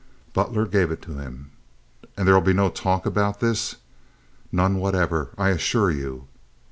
[0.33, 1.51] Butler gave it to him.
[2.17, 3.75] "And there'll be no talk about this?"
[4.51, 6.27] "None whatever—I assure you."